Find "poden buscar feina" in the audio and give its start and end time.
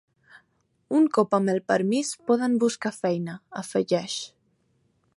2.31-3.39